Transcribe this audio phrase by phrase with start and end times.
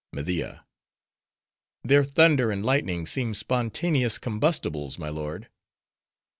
[0.13, 5.47] MEDIA—Their thunder and lightning seem spontaneous combustibles, my lord.